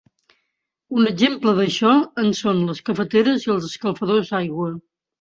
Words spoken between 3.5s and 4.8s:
els escalfadors d'aigua.